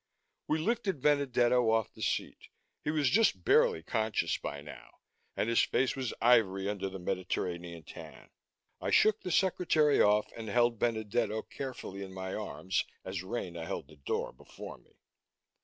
We 0.47 0.57
lifted 0.57 0.99
Benedetto 0.99 1.69
off 1.69 1.93
the 1.93 2.01
seat; 2.01 2.47
he 2.83 2.89
was 2.89 3.07
just 3.11 3.43
barely 3.45 3.83
conscious 3.83 4.35
by 4.35 4.59
now, 4.61 4.97
and 5.37 5.47
his 5.47 5.61
face 5.61 5.95
was 5.95 6.11
ivory 6.19 6.67
under 6.67 6.89
the 6.89 6.97
Mediterranean 6.97 7.83
tan. 7.83 8.31
I 8.81 8.89
shook 8.89 9.21
the 9.21 9.29
secretary 9.29 10.01
off 10.01 10.31
and 10.35 10.49
held 10.49 10.79
Benedetto 10.79 11.43
carefully 11.43 12.01
in 12.01 12.15
my 12.15 12.33
arms 12.33 12.83
as 13.05 13.21
Rena 13.21 13.63
held 13.63 13.89
the 13.89 13.95
door 13.95 14.33
before 14.33 14.79
me. 14.79 14.97